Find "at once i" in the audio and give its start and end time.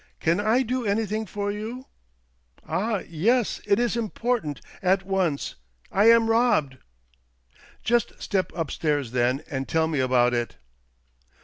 4.91-6.05